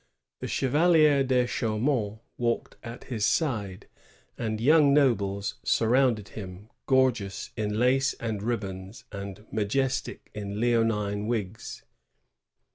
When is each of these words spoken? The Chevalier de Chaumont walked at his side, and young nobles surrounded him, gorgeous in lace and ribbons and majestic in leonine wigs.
The 0.39 0.47
Chevalier 0.47 1.23
de 1.23 1.45
Chaumont 1.45 2.21
walked 2.35 2.75
at 2.83 3.03
his 3.03 3.23
side, 3.23 3.85
and 4.35 4.59
young 4.59 4.95
nobles 4.95 5.59
surrounded 5.61 6.29
him, 6.29 6.71
gorgeous 6.87 7.51
in 7.55 7.77
lace 7.77 8.15
and 8.15 8.41
ribbons 8.41 9.03
and 9.11 9.45
majestic 9.51 10.31
in 10.33 10.59
leonine 10.59 11.27
wigs. 11.27 11.83